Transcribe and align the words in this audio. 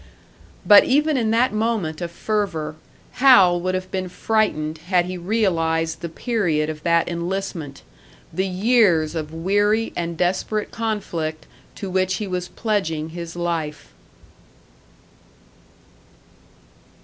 But 0.65 0.83
even 0.85 1.15
in 1.15 1.29
that 1.29 1.53
moment 1.53 2.01
of 2.01 2.09
fervour, 2.09 2.75
Hal 3.21 3.61
would 3.61 3.75
have 3.75 3.91
been 3.91 4.09
frightened 4.09 4.79
had 4.79 5.05
he 5.05 5.15
realised 5.15 6.01
the 6.01 6.09
period 6.09 6.71
of 6.71 6.81
that 6.81 7.07
enlistment, 7.07 7.83
the 8.33 8.47
years 8.47 9.13
of 9.13 9.31
weary 9.31 9.93
and 9.95 10.17
desperate 10.17 10.71
conflict 10.71 11.45
to 11.75 11.87
which 11.91 12.15
he 12.15 12.25
was 12.25 12.47
pledging 12.47 13.09
his 13.09 13.35
life. 13.35 13.93